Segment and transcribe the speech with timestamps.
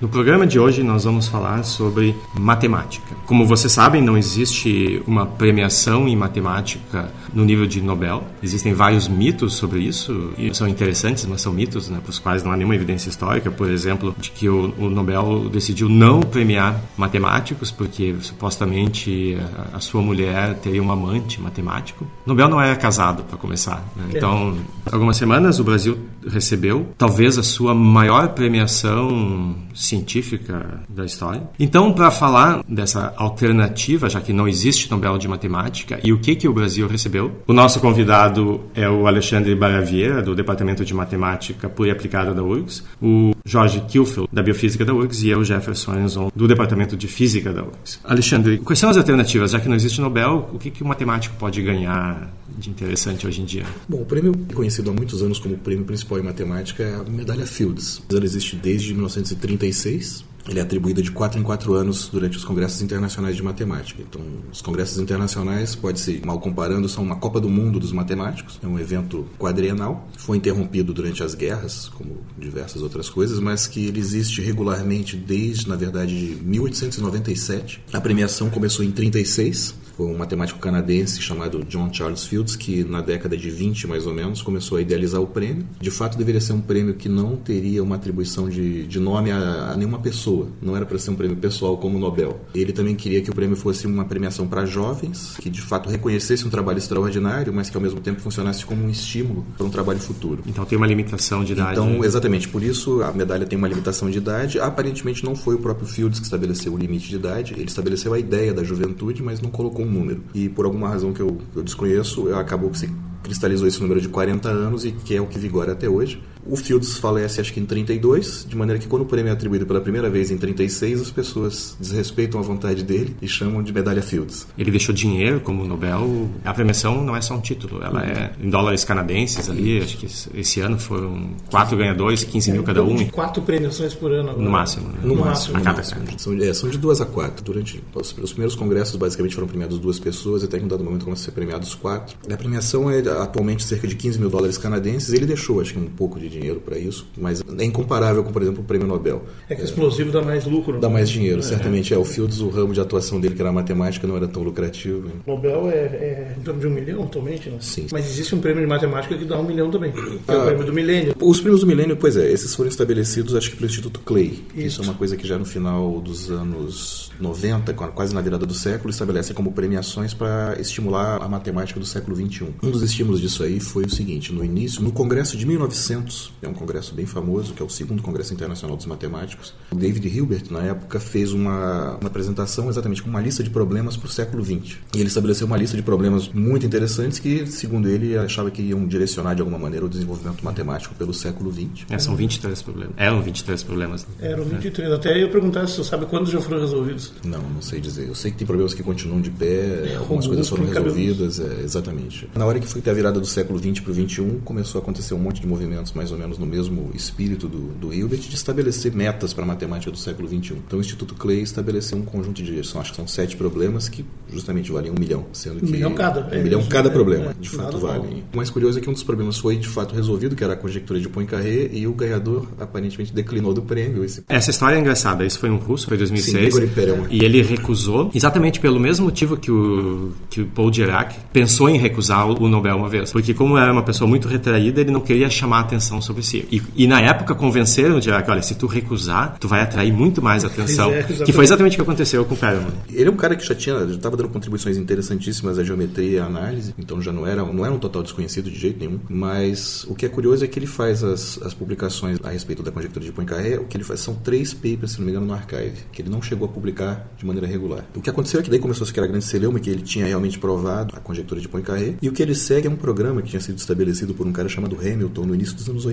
[0.00, 3.14] No programa de hoje nós vamos falar sobre matemática.
[3.26, 8.24] Como vocês sabem, não existe uma premiação em matemática no nível de Nobel.
[8.42, 12.42] Existem vários mitos sobre isso e são interessantes, mas são mitos né, para os quais
[12.42, 13.50] não há nenhuma evidência histórica.
[13.50, 19.36] Por exemplo, de que o, o Nobel decidiu não premiar matemáticos porque supostamente
[19.72, 22.06] a, a sua mulher teria um amante matemático.
[22.24, 23.84] Nobel não era casado, para começar.
[23.94, 24.04] Né?
[24.14, 24.56] Então,
[24.90, 29.56] algumas semanas o Brasil recebeu talvez a sua maior premiação
[29.90, 31.42] científica da história.
[31.58, 36.36] Então, para falar dessa alternativa, já que não existe Nobel de Matemática, e o que
[36.36, 41.68] que o Brasil recebeu, o nosso convidado é o Alexandre Baraviera, do Departamento de Matemática
[41.68, 45.98] Pura e Aplicada da URGS, o Jorge Kilfeld, da Biofísica da URGS, e eu, Jefferson
[45.98, 48.00] Enzon, do Departamento de Física da URGS.
[48.04, 49.50] Alexandre, quais são as alternativas?
[49.50, 52.30] Já que não existe Nobel, o que que o matemático pode ganhar
[52.60, 53.64] de interessante hoje em dia?
[53.88, 57.46] Bom, o prêmio conhecido há muitos anos como prêmio principal em matemática é a medalha
[57.46, 58.02] Fields.
[58.10, 62.80] Ela existe desde 1936 ele é atribuído de quatro em quatro anos durante os congressos
[62.82, 64.02] internacionais de matemática.
[64.02, 64.20] Então,
[64.52, 68.58] os congressos internacionais, pode-se, mal comparando, são uma Copa do Mundo dos matemáticos.
[68.62, 70.08] É um evento quadrienal.
[70.18, 75.68] Foi interrompido durante as guerras, como diversas outras coisas, mas que ele existe regularmente desde,
[75.68, 77.82] na verdade, 1897.
[77.92, 83.02] A premiação começou em 36 foi um matemático canadense chamado John Charles Fields, que na
[83.02, 85.66] década de 20, mais ou menos, começou a idealizar o prêmio.
[85.78, 89.72] De fato, deveria ser um prêmio que não teria uma atribuição de, de nome a,
[89.72, 90.29] a nenhuma pessoa.
[90.60, 92.40] Não era para ser um prêmio pessoal como o Nobel.
[92.54, 96.46] Ele também queria que o prêmio fosse uma premiação para jovens, que de fato reconhecesse
[96.46, 100.00] um trabalho extraordinário, mas que ao mesmo tempo funcionasse como um estímulo para um trabalho
[100.00, 100.42] futuro.
[100.46, 101.72] Então tem uma limitação de idade.
[101.72, 102.48] Então, exatamente.
[102.48, 104.60] Por isso, a medalha tem uma limitação de idade.
[104.60, 107.54] Aparentemente, não foi o próprio Fields que estabeleceu o limite de idade.
[107.54, 110.22] Ele estabeleceu a ideia da juventude, mas não colocou um número.
[110.34, 112.90] E por alguma razão que eu, eu desconheço, acabou que se
[113.22, 116.22] cristalizou esse número de 40 anos e que é o que vigora até hoje.
[116.46, 119.66] O Fields falece acho que em 32, de maneira que quando o prêmio é atribuído
[119.66, 124.02] pela primeira vez em 36, as pessoas desrespeitam a vontade dele e chamam de medalha
[124.02, 124.46] Fields.
[124.56, 126.28] Ele deixou dinheiro como Nobel.
[126.44, 129.80] A premiação não é só um título, ela é em dólares canadenses ali.
[129.80, 133.06] Acho que esse ano foram quatro ganhadores, 15 mil cada um.
[133.08, 134.44] Quatro premiações por ano agora.
[134.44, 134.88] No máximo.
[134.88, 134.98] Né?
[135.02, 135.56] No, no máximo.
[135.56, 136.00] A cada máximo.
[136.18, 137.44] São, é, são de duas a quatro.
[137.44, 140.84] Durante os, os, primeiros congressos, basicamente, foram premiados duas pessoas, até que em um dado
[140.84, 142.16] momento começam a ser premiados quatro.
[142.30, 145.12] A premiação é atualmente cerca de 15 mil dólares canadenses.
[145.12, 148.42] Ele deixou, acho que, um pouco de dinheiro para isso, mas é incomparável com, por
[148.42, 149.24] exemplo, o prêmio Nobel.
[149.48, 150.78] É que explosivo dá mais lucro.
[150.78, 151.92] Dá mais dinheiro, é, certamente.
[151.92, 151.98] É.
[151.98, 155.10] o Fields, o ramo de atuação dele, que era matemática, não era tão lucrativo.
[155.26, 157.58] O Nobel é, é, em torno de um milhão atualmente, né?
[157.60, 157.86] Sim.
[157.92, 159.92] Mas existe um prêmio de matemática que dá um milhão também,
[160.26, 161.14] ah, é o prêmio do milênio.
[161.20, 164.42] Os prêmios do milênio, pois é, esses foram estabelecidos, acho que pelo Instituto Clay.
[164.54, 168.46] Isso, Isso é uma coisa que já no final dos anos 90, quase na virada
[168.46, 172.54] do século, estabelece como premiações para estimular a matemática do século 21.
[172.62, 176.48] Um dos estímulos disso aí foi o seguinte, no início, no Congresso de 1900, é
[176.48, 180.44] um congresso bem famoso, que é o segundo Congresso Internacional dos Matemáticos, o David Hilbert,
[180.50, 184.44] na época, fez uma, uma apresentação exatamente com uma lista de problemas para o século
[184.44, 184.78] XX.
[184.94, 188.86] E ele estabeleceu uma lista de problemas muito interessantes que, segundo ele, achava que iam
[188.86, 191.86] direcionar de alguma maneira o desenvolvimento matemático pelo século XX.
[191.90, 192.94] É, são 23 problemas.
[192.96, 194.06] Eram 23 problemas.
[194.06, 194.30] Né?
[194.30, 194.90] Eram 23.
[194.90, 194.94] É.
[194.94, 197.12] Até eu ia perguntar se você sabe quantos já foram resolvidos.
[197.24, 198.08] Não, não sei dizer.
[198.08, 201.62] Eu sei que tem problemas que continuam de pé, é, algumas coisas foram resolvidas, é,
[201.62, 202.28] exatamente.
[202.34, 204.82] Na hora que foi ter a virada do século XX para o XXI, começou a
[204.82, 208.34] acontecer um monte de movimentos mais ou menos no mesmo espírito do, do Hilbert de
[208.34, 210.54] estabelecer metas para a matemática do século XXI.
[210.66, 214.04] Então o Instituto Clay estabeleceu um conjunto de, são, acho que são sete problemas que
[214.32, 215.66] justamente valem um milhão, sendo que...
[215.66, 216.26] Um milhão cada.
[216.26, 218.24] Um é, milhão cada é, problema, é, de fato vale.
[218.32, 220.56] O mais curioso é que um dos problemas foi de fato resolvido, que era a
[220.56, 224.04] conjectura de Poincaré, e o ganhador aparentemente declinou do prêmio.
[224.04, 224.24] Esse...
[224.28, 225.24] Essa história é engraçada.
[225.24, 226.54] Isso foi um russo, foi em 2006.
[226.54, 226.70] Sim,
[227.10, 231.78] e ele recusou, exatamente pelo mesmo motivo que o, que o Paul Dirac pensou em
[231.78, 233.12] recusar o Nobel uma vez.
[233.12, 236.46] Porque como era uma pessoa muito retraída, ele não queria chamar a atenção sobre si.
[236.50, 240.22] E, e na época convenceram o Dirac, olha, se tu recusar, tu vai atrair muito
[240.22, 240.92] mais atenção.
[240.92, 242.72] É, que foi exatamente o que aconteceu com o Kahneman.
[242.90, 246.18] Ele é um cara que já tinha, já estava dando contribuições interessantíssimas à geometria e
[246.18, 249.00] à análise, então já não era, não era um total desconhecido de jeito nenhum.
[249.08, 252.70] Mas o que é curioso é que ele faz as, as publicações a respeito da
[252.70, 255.34] conjectura de Poincaré, o que ele faz são três papers, se não me engano, no
[255.34, 257.84] Archive, que ele não chegou a publicar de maneira regular.
[257.94, 260.06] O que aconteceu é que daí começou a se criar grande celeuma que ele tinha
[260.06, 263.30] realmente provado a conjectura de Poincaré, e o que ele segue é um programa que
[263.30, 265.89] tinha sido estabelecido por um cara chamado Hamilton no início dos anos 80,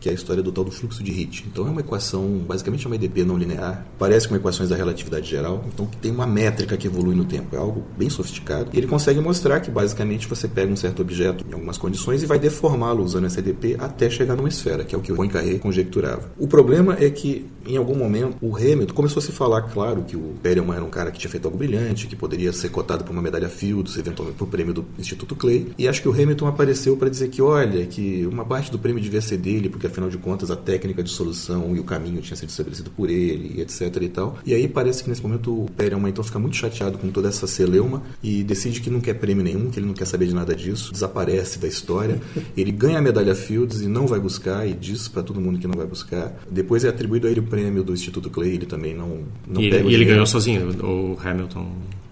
[0.00, 1.44] que é a história do tal do fluxo de Hit.
[1.46, 5.28] Então é uma equação, basicamente é uma EDP não linear, parece com equações da relatividade
[5.28, 7.54] geral, então tem uma métrica que evolui no tempo.
[7.54, 8.70] É algo bem sofisticado.
[8.72, 12.26] E ele consegue mostrar que basicamente você pega um certo objeto em algumas condições e
[12.26, 15.58] vai deformá-lo usando essa EDP até chegar numa esfera, que é o que o Poincaré
[15.58, 16.30] conjecturava.
[16.38, 20.16] O problema é que em algum momento o Hamilton começou a se falar, claro, que
[20.16, 23.12] o Perelman era um cara que tinha feito algo brilhante, que poderia ser cotado para
[23.12, 25.68] uma medalha Fields, eventualmente para o prêmio do Instituto Clay.
[25.78, 29.02] E acho que o Hamilton apareceu para dizer que, olha, que uma parte do prêmio
[29.02, 32.36] devia ser dele, porque afinal de contas a técnica de solução e o caminho tinha
[32.36, 34.38] sido estabelecido por ele, e etc e tal.
[34.44, 37.46] E aí parece que nesse momento o Perelman então fica muito chateado com toda essa
[37.46, 40.54] celeuma e decide que não quer prêmio nenhum, que ele não quer saber de nada
[40.54, 42.20] disso, desaparece da história.
[42.56, 45.66] Ele ganha a medalha Fields e não vai buscar e diz para todo mundo que
[45.66, 46.34] não vai buscar.
[46.50, 49.70] Depois é atribuído a ele o prêmio do Instituto Clay, ele também não, não e,
[49.70, 51.70] pega e ele ganhou sozinho, o Hamilton.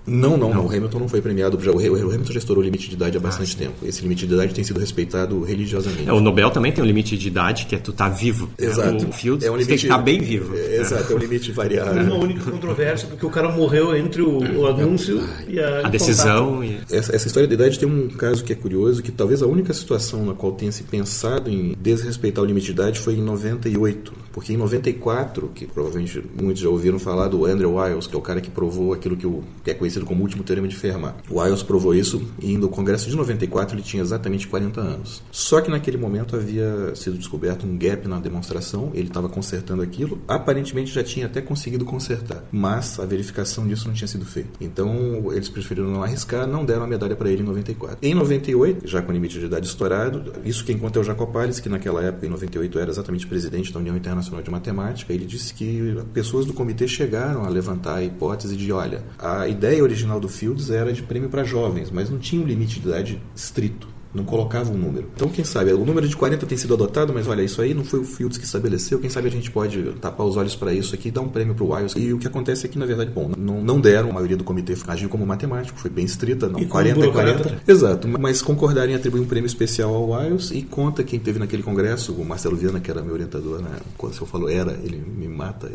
[0.09, 1.59] Não, não, não, O Hamilton não foi premiado.
[1.61, 3.75] Já, o Hamilton já estourou o limite de idade há bastante ah, tempo.
[3.85, 6.09] Esse limite de idade tem sido respeitado religiosamente.
[6.09, 8.49] É, o Nobel também tem um limite de idade que é tu tá vivo.
[8.59, 9.07] Exato.
[9.07, 10.57] O Fields é um limite, tem que estar tá bem vivo.
[10.57, 12.03] É, exato, é um limite variável.
[12.03, 15.53] Uma única controvérsia, porque o cara morreu entre o, o anúncio é.
[15.53, 16.65] e a, a decisão.
[16.65, 16.79] E...
[16.91, 19.73] Essa, essa, história de idade tem um caso que é curioso, que talvez a única
[19.73, 24.13] situação na qual tenha se pensado em desrespeitar o limite de idade foi em 98.
[24.33, 28.23] Porque em 94, que provavelmente muitos já ouviram falar do Andrew Wiles, que é o
[28.23, 31.15] cara que provou aquilo que, o, que é conhecido como último teorema de Fermat.
[31.31, 35.23] O Wiles provou isso e no Congresso de 94 ele tinha exatamente 40 anos.
[35.31, 40.21] Só que naquele momento havia sido descoberto um gap na demonstração, ele estava consertando aquilo,
[40.27, 44.51] aparentemente já tinha até conseguido consertar, mas a verificação disso não tinha sido feita.
[44.61, 47.99] Então eles preferiram não arriscar, não deram a medalha para ele em 94.
[48.03, 51.61] Em 98, já com o limite de idade estourado, isso quem conta é o Jacopales,
[51.61, 55.13] que naquela época, em 98, era exatamente presidente da União Internacional de Matemática.
[55.13, 59.79] Ele disse que pessoas do comitê chegaram a levantar a hipótese de, olha, a ideia
[59.89, 63.23] original do Fields era de prêmio para jovens, mas não tinha um limite de idade
[63.35, 65.09] estrito não colocava um número.
[65.15, 67.85] Então, quem sabe, o número de 40 tem sido adotado, mas olha, isso aí não
[67.85, 68.99] foi o Fields que estabeleceu.
[68.99, 71.55] Quem sabe a gente pode tapar os olhos para isso aqui e dar um prêmio
[71.55, 71.95] para o Wiles.
[71.97, 74.45] E o que acontece é que, na verdade, bom, não, não deram, a maioria do
[74.45, 77.63] comitê agiu como matemático, foi bem estrita, não, e 40 é 40.
[77.67, 81.63] Exato, mas concordaram em atribuir um prêmio especial ao Wiles e conta quem teve naquele
[81.63, 83.71] congresso, o Marcelo Viana, que era meu orientador, né?
[83.97, 85.71] Quando eu falo era, ele me mata,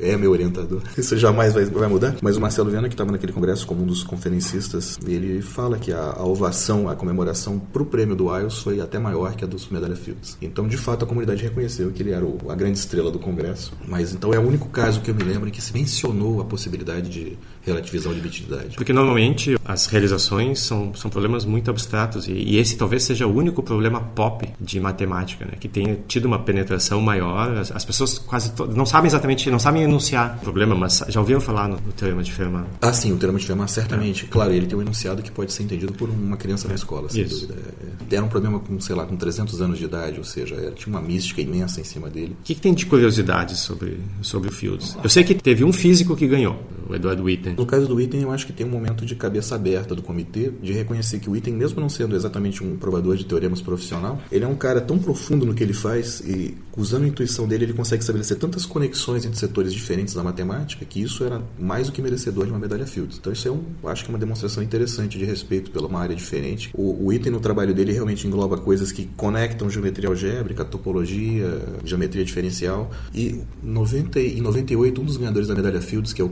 [0.00, 0.82] é, é meu orientador.
[0.96, 2.16] Isso jamais vai, vai mudar.
[2.22, 5.92] Mas o Marcelo Viana, que estava naquele congresso como um dos conferencistas, ele fala que
[5.92, 9.46] a, a ovação, a comemoração para o prêmio do Wiles foi até maior que a
[9.46, 10.36] dos Medalha Fields.
[10.40, 13.72] Então, de fato, a comunidade reconheceu que ele era o, a grande estrela do Congresso.
[13.86, 16.44] Mas então é o único caso que eu me lembro em que se mencionou a
[16.44, 18.76] possibilidade de relativizar o limite de idade.
[18.76, 23.34] Porque normalmente as realizações são, são problemas muito abstratos e, e esse talvez seja o
[23.34, 25.52] único problema pop de matemática, né?
[25.58, 27.56] Que tenha tido uma penetração maior.
[27.56, 31.40] As, as pessoas quase não sabem exatamente, não sabem enunciar o problema, mas já ouviram
[31.40, 32.66] falar no, no teorema de Fermat?
[32.80, 34.24] Ah, sim, o teorema de Fermat certamente.
[34.24, 34.28] É.
[34.28, 37.22] Claro, ele tem um enunciado que pode ser entendido por uma criança na escola, sem
[37.22, 37.46] Isso.
[37.46, 37.55] dúvida.
[38.10, 40.72] É, era um problema com, sei lá, com 300 anos de idade, ou seja, era,
[40.72, 42.36] tinha uma mística imensa em cima dele.
[42.40, 44.96] O que, que tem de curiosidade sobre, sobre o Fields?
[45.02, 47.54] Eu sei que teve um físico que ganhou, o Edward Witten.
[47.54, 50.50] No caso do Witten, eu acho que tem um momento de cabeça aberta do comitê
[50.62, 54.44] de reconhecer que o Witten, mesmo não sendo exatamente um provador de teoremas profissional, ele
[54.44, 57.72] é um cara tão profundo no que ele faz e usando a intuição dele, ele
[57.72, 62.02] consegue estabelecer tantas conexões entre setores diferentes da matemática que isso era mais do que
[62.02, 63.18] merecedor de uma medalha Fields.
[63.18, 66.14] Então isso é um, acho que é uma demonstração interessante de respeito pela uma área
[66.14, 66.70] diferente.
[66.74, 72.24] O, o Witten no trabalho dele realmente engloba coisas que conectam geometria algébrica, topologia, geometria
[72.24, 72.90] diferencial.
[73.14, 76.28] E 90, em 98, um dos ganhadores da medalha Fields, que é o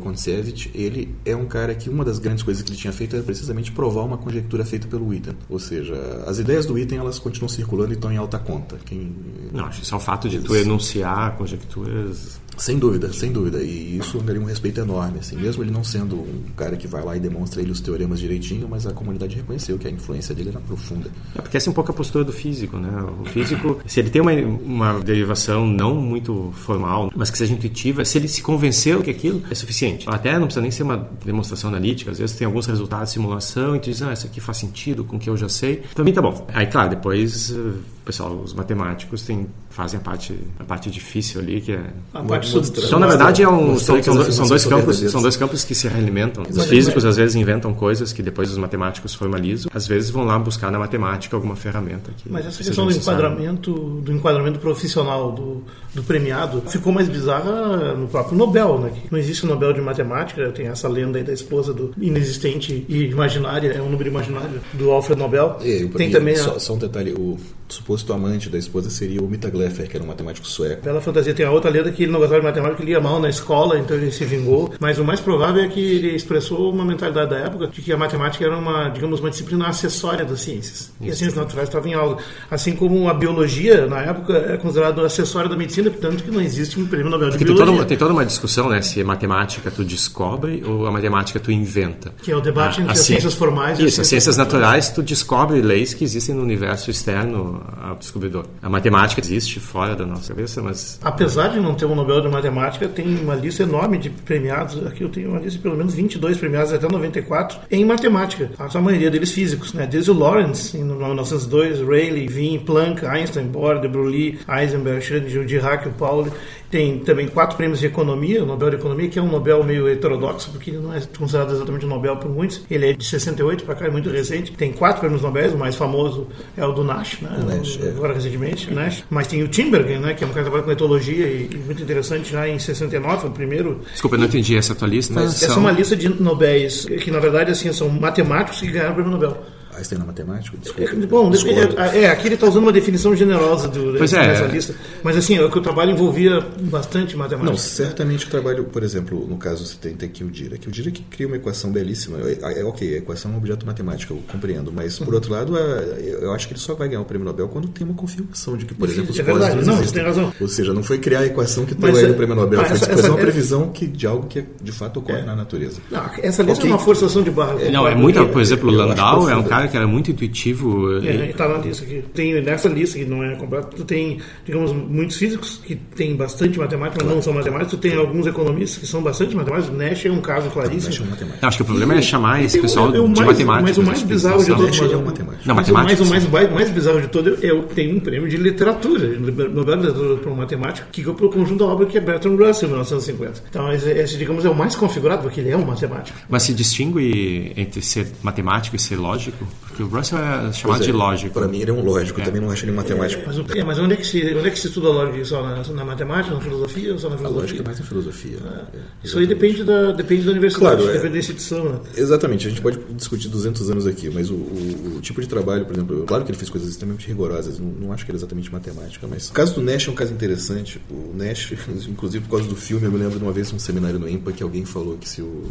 [0.74, 3.72] Ele é um cara que uma das grandes coisas que ele tinha feito era precisamente
[3.72, 5.34] provar uma conjectura feita pelo Witten.
[5.48, 5.94] Ou seja,
[6.26, 8.76] as ideias do Witten elas continuam circulando e estão em alta conta.
[8.84, 9.14] Quem...
[9.52, 13.62] Não, acho que só o fato de tu enunciar conjecturas sem dúvida, sem dúvida.
[13.62, 15.18] E isso ganharia um respeito enorme.
[15.18, 15.36] Assim.
[15.36, 18.68] Mesmo ele não sendo um cara que vai lá e demonstra ele os teoremas direitinho,
[18.68, 21.10] mas a comunidade reconheceu que a influência dele era profunda.
[21.34, 22.90] É porque essa é um pouco a postura do físico, né?
[23.20, 28.04] O físico, se ele tem uma, uma derivação não muito formal, mas que seja intuitiva,
[28.04, 30.08] se ele se convenceu que aquilo é suficiente.
[30.08, 33.76] Até não precisa nem ser uma demonstração analítica, às vezes tem alguns resultados de simulação
[33.76, 35.82] e tu diz, ah, isso aqui faz sentido com o que eu já sei.
[35.94, 36.46] Para mim tá bom.
[36.52, 37.54] Aí, claro, depois
[38.04, 41.82] pessoal, os matemáticos têm, fazem a parte, a parte difícil ali, que é.
[42.12, 42.86] A parte subtração.
[42.86, 45.74] Então, na verdade, é um, são, são, dois, são, dois campos, são dois campos que
[45.74, 46.44] se realimentam.
[46.48, 49.70] Os físicos, às vezes, inventam coisas que depois os matemáticos formalizam.
[49.74, 52.12] Às vezes, vão lá buscar na matemática alguma ferramenta.
[52.16, 55.62] Que Mas essa questão do enquadramento, do enquadramento profissional do,
[55.94, 58.90] do premiado ficou mais bizarra no próprio Nobel, né?
[58.90, 62.84] Que não existe o Nobel de Matemática, tem essa lenda aí da esposa do inexistente
[62.88, 65.58] e imaginária, é um número imaginário do Alfred Nobel.
[65.60, 66.60] É, tem e também só, a...
[66.60, 70.08] só um detalhe, o suposto amante da esposa seria o Mita Gleffer, que era um
[70.08, 70.82] matemático sueco.
[70.82, 73.20] Pela fantasia tem a outra lenda que ele não gostava de matemática, ele ia mal
[73.20, 74.72] na escola, então ele se vingou.
[74.78, 77.96] Mas o mais provável é que ele expressou uma mentalidade da época de que a
[77.96, 80.92] matemática era uma, digamos, uma disciplina acessória das ciências.
[81.00, 82.18] E as ciências naturais estavam em aula.
[82.50, 86.78] Assim como a biologia, na época, é considerada acessória da medicina, portanto que não existe
[86.80, 87.66] um prêmio Nobel de Tem biologia.
[87.66, 88.80] toda, uma, tem toda uma discussão, né?
[88.82, 92.12] Se a matemática tu descobre ou a matemática tu inventa.
[92.22, 94.90] Que é o debate entre A as ci- ciências formais e Isso, as ciências naturais
[94.90, 98.44] tu descobre leis que existem no universo externo ao descobridor.
[98.62, 102.28] A matemática existe fora da nossa cabeça, mas Apesar de não ter um Nobel de
[102.28, 104.84] Matemática, tem uma lista enorme de premiados.
[104.86, 108.50] Aqui eu tenho uma lista de pelo menos 22 premiados até 94 em matemática.
[108.58, 109.86] A maioria deles físicos, né?
[109.86, 115.73] Desde o Lawrence, em 1902, Rayleigh, Wien, Planck, Einstein, Bohr, de Broglie, Heisenberg, Schrödinger, Dirac
[115.88, 116.30] e Pauli.
[116.70, 119.88] Tem também quatro prêmios de economia, o Nobel de Economia, que é um Nobel meio
[119.88, 122.62] heterodoxo, porque ele não é considerado exatamente um Nobel por muitos.
[122.68, 124.50] Ele é de 68 para cá, é muito recente.
[124.52, 126.26] Tem quatro prêmios Nobel, o mais famoso
[126.56, 127.30] é o do Nash, né?
[127.40, 127.88] O Nash, é.
[127.90, 128.92] Agora recentemente, né?
[129.08, 130.14] Mas tem o Timbergen, né?
[130.14, 133.20] Que é um cara que trabalha com etologia e, e muito interessante já em 69,
[133.20, 133.80] foi o primeiro.
[133.92, 135.20] desculpa, eu não entendi essa tua lista.
[135.20, 138.94] Essa é uma lista de Nobéis que na verdade assim são matemáticos que ganharam o
[138.94, 139.36] prêmio Nobel.
[139.76, 140.56] Einstein é matemático?
[140.56, 141.06] É, Desculpa.
[141.06, 141.78] Bom, Discordo.
[141.80, 144.48] é, é, aqui ele está usando uma definição generosa do, Pois dessa é.
[144.48, 144.74] lista.
[145.02, 147.50] Mas assim, o que o trabalho envolvia bastante matemática.
[147.50, 150.68] Não, certamente o trabalho, por exemplo, no caso você tem, tem aqui o Dira, que
[150.68, 152.18] o Dira que cria uma equação belíssima.
[152.20, 155.56] É, é ok, a equação é um objeto matemático, eu compreendo, mas por outro lado,
[155.58, 158.56] é, eu acho que ele só vai ganhar o prêmio Nobel quando tem uma confirmação
[158.56, 159.92] de que, por exemplo, os É verdade, não, você existem.
[160.02, 160.32] tem razão.
[160.40, 162.60] Ou seja, não foi criar a equação que Mas, deu ele é, o prêmio Nobel,
[162.60, 165.22] ah, foi essa- fazer essa- uma é- previsão que, de algo que de fato ocorre
[165.22, 165.78] na natureza.
[165.90, 166.70] Não, essa lista Ok.
[166.70, 167.54] é uma forçação de barra.
[167.70, 169.48] Não, é muito, por exemplo, Landau é um profundo.
[169.64, 170.98] Cara que era muito intuitivo.
[171.02, 172.02] É, e- está na lista aqui.
[172.14, 176.58] Tem nessa lista que não é completa, tu tem, digamos, muitos físicos que têm bastante
[176.58, 177.72] matemática, mas não são matemáticos.
[177.72, 179.76] Tu tem alguns economistas que são bastante matemáticos.
[179.76, 181.06] Nash é um caso claríssimo.
[181.40, 183.26] Não, acho que o problema é chamar esse Tem o- pessoal é o de mais-
[183.28, 183.62] matemática.
[183.68, 184.50] Mas o mais bizarro de.
[184.50, 185.42] Nash é um matemático.
[185.48, 188.00] Não, mas o mais, o mais, mais, bizarro de todo é o que tem um
[188.00, 191.86] prêmio de literatura, Nobel de Literatura para um matemático, que ganhou pelo conjunto da obra
[191.86, 193.42] que é Bertrand Russell, em 1950.
[193.48, 196.16] Então, esse, esse, digamos, é o mais configurado, porque ele é um matemático.
[196.28, 199.46] Mas se distingue entre ser matemático e ser lógico?
[199.60, 201.34] Porque o Russell é chamado é, de lógico.
[201.34, 203.22] Para mim ele é um lógico, eu também não acho ele matemático.
[203.26, 205.24] Mas, o- é, mas onde, é que se, onde é que se estuda a lógica?
[205.24, 207.40] Só na, na matemática, na filosofia ou só na A filosofia?
[207.42, 208.36] lógica é mais em filosofia.
[208.72, 210.92] É, Isso aí depende da, depende da universidade, Claro, é.
[210.94, 211.64] depende da instituição.
[211.64, 211.80] Né?
[211.96, 215.64] Exatamente, a gente pode discutir 200 anos aqui, mas o, o- o tipo de trabalho,
[215.66, 218.52] por exemplo, claro que ele fez coisas extremamente rigorosas, não, não acho que era exatamente
[218.52, 220.80] matemática, mas o caso do Nash é um caso interessante.
[220.90, 221.52] O Nash,
[221.88, 224.30] inclusive por causa do filme, eu me lembro de uma vez um seminário no IMPA
[224.32, 225.44] que alguém falou que se o.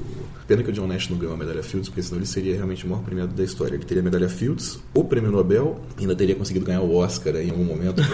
[0.48, 2.86] Pena que o John Nash não ganhou a medalha Fields, porque senão ele seria realmente
[2.86, 3.76] o maior premiado da história.
[3.76, 7.52] Ele teria a medalha Fields, o prêmio Nobel, ainda teria conseguido ganhar o Oscar em
[7.52, 8.02] algum momento.